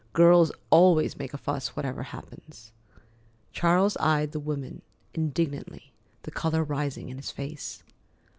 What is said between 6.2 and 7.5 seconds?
the color rising in his